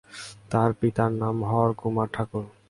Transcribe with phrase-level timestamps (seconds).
[0.51, 2.45] তার পিতার নাম হর কুমার ঠাকুর।